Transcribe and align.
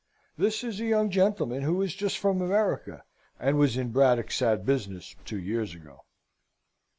This 0.35 0.63
is 0.63 0.79
a 0.79 0.85
young 0.85 1.11
gentleman 1.11 1.61
who 1.61 1.79
is 1.83 1.93
just 1.93 2.17
from 2.17 2.41
America, 2.41 3.03
and 3.39 3.59
was 3.59 3.77
in 3.77 3.91
Braddock's 3.91 4.35
sad 4.37 4.65
business 4.65 5.15
two 5.25 5.39
years 5.39 5.75
ago." 5.75 6.05